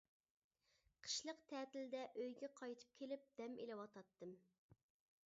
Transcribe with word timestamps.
قىشلىق 1.07 1.43
تەتىلدە 1.51 2.01
ئۆيگە 2.21 2.51
قايتىپ 2.61 2.97
كېلىپ 3.03 3.29
دەم 3.43 3.61
ئېلىۋاتاتتىم. 3.61 4.37